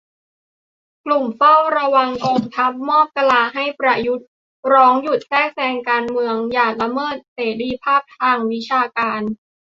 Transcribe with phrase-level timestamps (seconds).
[1.05, 4.23] กลุ่มเฝ้าระวังกองทัพ มอบกะลาให้ประยุทธ
[4.73, 9.21] ร้องหยุดแทรกแซงการเมือง อย่าละเมิดเสรีภาพทางวิชาการ